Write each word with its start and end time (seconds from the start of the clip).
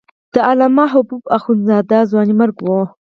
د 0.33 0.35
علامه 0.49 0.85
حبو 0.93 1.17
اخند 1.37 1.61
زاده 1.67 1.99
ځوانیمرګ 2.11 2.55
و. 2.61 2.69